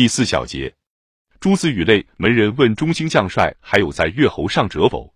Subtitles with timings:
[0.00, 0.74] 第四小节，
[1.40, 5.14] 诸子语类门人问中兴将帅还有在越侯上者否？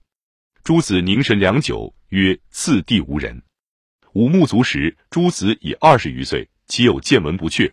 [0.62, 3.42] 诸子凝神良久，曰：“次第无人。”
[4.12, 7.72] 武穆卒时，诸子已二十余岁，岂有见闻不却？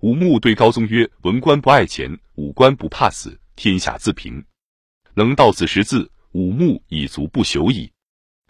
[0.00, 4.42] 武穆对高宗曰：“文官不爱钱，武官不怕死，天下自平。
[5.12, 7.92] 能到此识字，武穆已足不朽矣。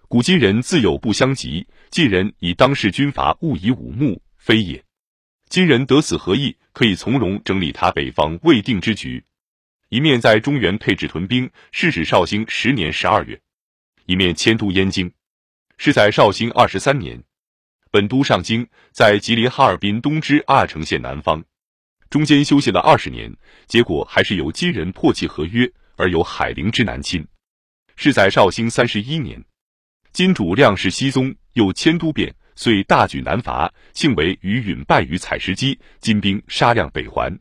[0.07, 4.85] 古今人自有不相及，晋人以当世军阀误以武穆，非也。
[5.51, 6.57] 今人得此何意？
[6.73, 9.25] 可以从容整理他北方未定之局。
[9.89, 13.41] 一面在中原配置屯兵，是指绍兴十年十二月。”
[14.07, 15.11] 一面迁都燕京，
[15.77, 17.21] 是在绍兴二十三年，
[17.91, 21.43] 本都上京，在吉林哈尔滨东支阿城县南方，
[22.09, 27.27] 中间休息了二十年，结果还是由金人破弃合约，而由海陵之南侵。
[27.97, 29.45] 是在绍兴三十一年，
[30.13, 37.35] 金主亮氏熹宗又迁都汴，遂大举南伐，幸为于允败于采石矶，金兵杀亮北还。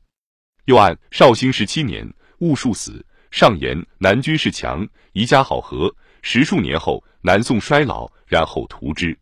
[0.64, 5.94] 又按绍兴十七年，戊戌死，上言南军势强，宜家好合。
[6.22, 9.20] 十数年后，南宋衰老，然后图之。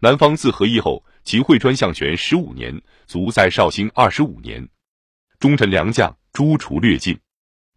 [0.00, 4.68] 南方自和议后，秦桧专相权十五年，卒在绍兴二十五年。
[5.38, 7.16] 忠臣良将诛除略尽，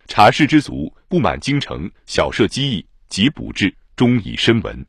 [0.07, 4.83] 察氏之族不满京城，小设机役，及补治，终以身闻。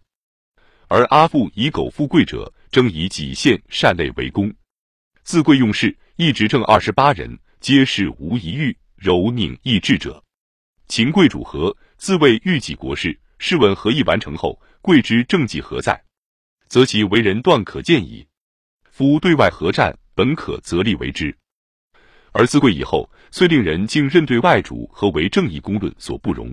[0.87, 4.53] 而阿父以苟富贵者，争以己县善类为功。
[5.23, 10.21] 自贵用事，一直正二十八人，皆是无一欲柔佞易治者。
[10.89, 13.17] 秦贵主和，自谓欲己国事。
[13.39, 16.03] 试问何议完成后，贵之政绩何在？
[16.67, 18.27] 则其为人断可见矣。
[18.91, 21.33] 夫对外合战，本可择利为之。
[22.33, 26.53] 而自贵以后，遂令人竟认对外主和为正义公论所不容。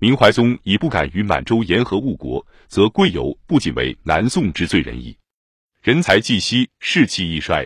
[0.00, 5.16] 明怀宗已不敢与满洲言和误国，则贵由不仅为南宋之罪人矣。
[5.86, 7.64] 人才既息，士气亦衰。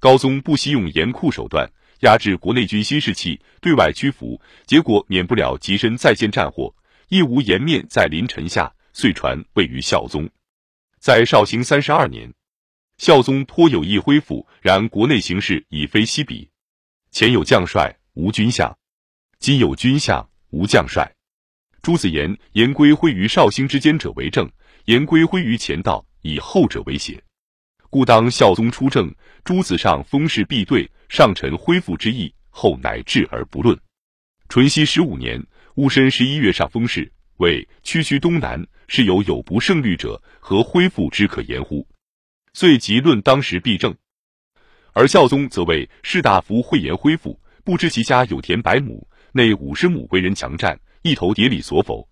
[0.00, 6.74] 高宗不惜用严酷手段压制国内军心士气，对外屈服，结果免不了极身再现战祸。
[7.06, 10.28] 亦无颜面在临臣下，遂传位于孝宗。
[10.98, 12.34] 在绍兴三十二年，
[12.98, 16.50] 孝宗颇有意恢复，然国内形势已非昔比。
[17.12, 18.68] 前有将帅，无军相；
[19.38, 21.08] 今有军相，无将帅。
[21.82, 24.50] 朱子言：言归徽于绍兴之间者为正，
[24.86, 27.22] 言归徽于前道，以后者为邪。
[27.94, 33.78] 故当孝宗出政，诸子上封事必对，上臣恢复之意，后乃治而不论。
[34.48, 35.40] 淳熙十五年。
[35.76, 41.86] 戊申十一月上封事，谓区区东南，是有有不胜虑者，何恢复之可言乎？
[42.52, 43.94] 遂即论当时弊政。
[44.92, 52.08] 而孝宗则为士大夫讳言恢复，不知其家有田百亩，内五十亩为人强占，一头牒里所否？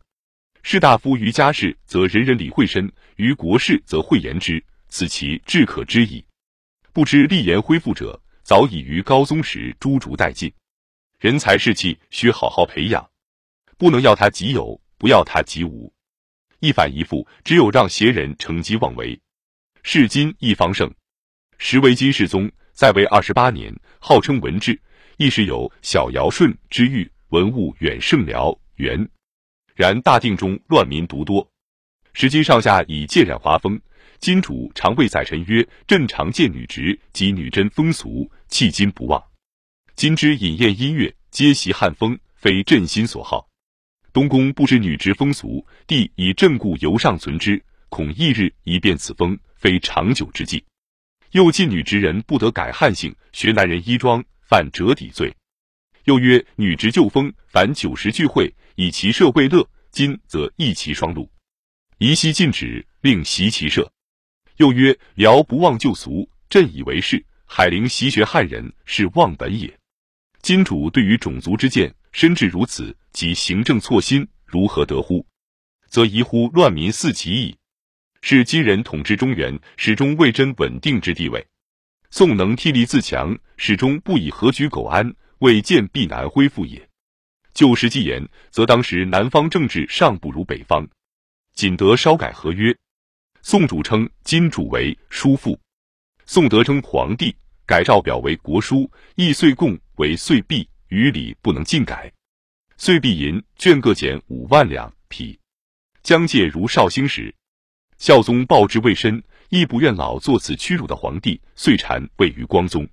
[0.62, 6.22] 士大夫于家事，则人人理会身；于国事，则讳言之，此其至可知矣。
[6.92, 10.53] 不知立言恢复者，早已于高宗时诛逐殆尽。
[11.19, 13.10] 人才士气，需好好培养。
[13.78, 15.91] 不能要他即有，不要他即无，
[16.60, 19.19] 一反一复，只有让邪人乘机妄为。
[19.82, 20.92] 是今一方盛，
[21.56, 24.78] 时为金世宗在位二十八年，号称文治，
[25.16, 29.08] 一时有小尧舜之誉，文物远胜辽元。
[29.75, 31.50] 然大定中乱民独多，
[32.12, 33.81] 时今上下已渐染华风。
[34.22, 39.21] 金主常谓宰臣曰：“朕常见女直及女真风俗，迄今不忘。
[39.97, 43.49] 今之饮宴音乐，皆习汉风，非朕心所好。”
[44.15, 50.65] 东宫不知女直风俗，帝以朕故犹尚存之，恐一日一变此风，非长久之计。
[51.32, 55.34] 又禁女直人不得改汉姓，学男人衣装，犯折抵罪。
[56.05, 59.69] 又曰女直旧风，凡九十聚会，以其社为乐。
[59.91, 61.28] 今则异其双路，
[61.99, 63.93] 宜悉禁止，令习其社。
[64.62, 67.27] 又曰辽不忘旧俗，朕以为是。
[67.47, 69.77] 海陵习学汉人，是忘本也。
[70.41, 71.93] 今主对于种族之见。
[72.12, 75.27] 深至如此，即行政错心，如何得乎？
[75.89, 77.56] 则宜乎乱民四起矣。
[78.21, 81.44] 是今人统治中原，始终未臻稳定之地位。
[82.11, 86.88] 宋能替力自强，始终不以和局苟安，未见必难恢复也。
[87.53, 90.87] 就实际言，则当时南方政治尚不如北方，
[91.53, 92.73] 仅得稍改合约。
[93.44, 95.59] 宋主称金主为叔父，
[96.27, 97.35] 宋德称皇帝，
[97.67, 100.67] 改诏表为国书，亦岁贡为岁币。
[100.87, 102.12] 于礼不能尽改，
[102.77, 105.37] 岁币银卷各减五万两匹，
[106.03, 107.35] 将介如绍兴时，
[107.99, 112.87] 孝宗报之未深，亦不愿老做此屈辱的皇帝，遂禅位于光宗。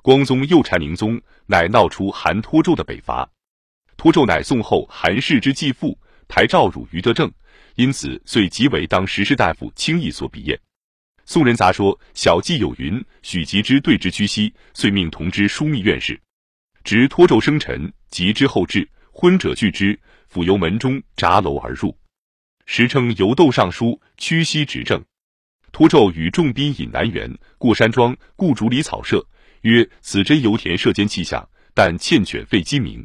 [0.00, 3.28] 光宗又禅宁宗，乃闹出韩托胄的北伐。
[3.96, 7.30] 托胄乃宋后韩氏之继父，台诏汝于德政，
[7.76, 10.58] 因此遂即为当时士大夫轻易所鄙厌。
[11.26, 16.20] 宋人杂说，小记有云：许吉之对之屈膝，遂命同知枢密院事。
[16.84, 19.98] 执托纣生辰，及之后至，昏者拒之，
[20.28, 21.96] 复由门中闸楼而入。
[22.66, 25.02] 时称游斗尚书，屈膝执政。
[25.72, 29.26] 托纣与众宾引南园，过山庄，故竹里草舍，
[29.62, 33.04] 曰：“此真油田射间气象，但欠犬吠鸡鸣。”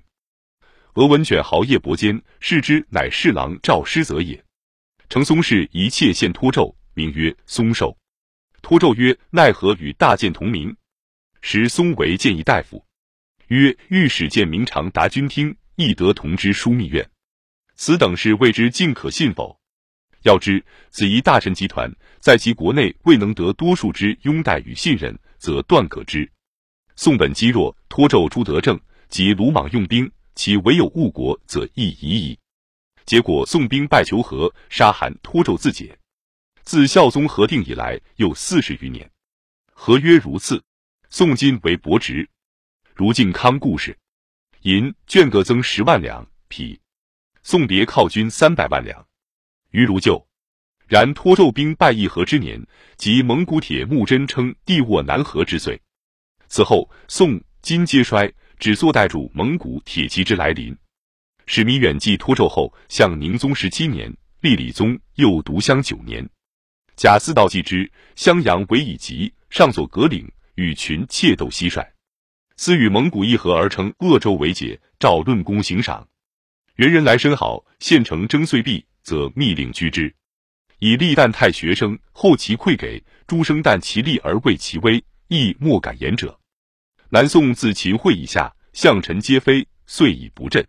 [1.00, 4.44] 俄文卷豪夜伯间，视之，乃侍郎赵师则也。
[5.07, 7.98] 程松氏一切献托胄，名曰松寿。
[8.62, 10.75] 托胄曰：“奈何与大剑同名？”
[11.40, 12.86] 时松为谏议大夫。
[13.48, 17.10] 曰：御史见明常达君听，亦得同知枢密院。
[17.75, 19.57] 此等事未知尽可信否？
[20.24, 20.62] 要知
[20.92, 26.30] 此一大臣集团，在其国内未能得多数之拥戴与信任，则断可知。
[26.98, 32.39] 宋本积弱，托胄朱德政，及鲁莽用兵，其唯有误国，则亦已矣。
[33.06, 36.00] 结果宋兵败求和，杀韩，托纣自解。
[36.63, 39.12] 自孝宗核定以来，又四十余年，
[39.74, 40.63] 合约如次。
[41.09, 42.30] 宋金为伯侄。
[42.95, 44.00] 如靖康故事，
[44.62, 46.80] 银绢各增十万两，匹
[47.44, 49.06] 送别犒军三百万两，
[49.71, 50.25] 于如旧。
[50.88, 52.65] 然托纣兵败议和之年，
[52.95, 55.81] 即蒙古铁木真称地握南河之岁。
[56.47, 60.77] 此后宋金皆衰，只坐待主蒙古铁骑之来临。
[61.45, 66.29] 使弥远继托纣后，向宁宗十七年，立李宗，又独襄九年。
[66.95, 71.88] 贾似道继之，襄阳为以急，上左葛岭，与群窃斗蟋蟀。
[72.57, 76.07] 私与蒙古议和而称鄂州为解，诏论功行赏。
[76.75, 80.13] 元人来申好，县城征岁币，则密令居之。
[80.79, 86.38] 以立旦太学生，后其馈给，诸生旦其利而畏其威，亦莫敢言者。
[87.11, 90.63] 南宋自秦桧以下，相臣皆非，遂以不振。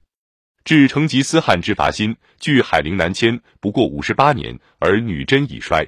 [0.65, 5.87] 至成吉思汗之伐新，距海陵南迁，不过五十八年，而女真已衰，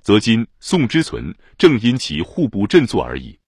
[0.00, 3.38] 则今宋之存，正因其户部振作而已。